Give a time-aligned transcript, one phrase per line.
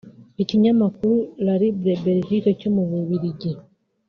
[0.41, 1.15] Ikinyamakuru
[1.45, 3.51] La Libre Belgique cyo mu Bubiligi